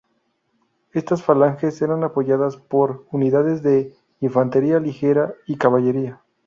Estas 0.93 1.21
falanges 1.23 1.79
eran 1.83 2.03
apoyadas 2.03 2.57
por 2.57 3.05
unidades 3.11 3.61
de 3.61 3.95
infantería 4.19 4.79
ligera 4.79 5.35
y 5.45 5.57
caballería. 5.57 6.23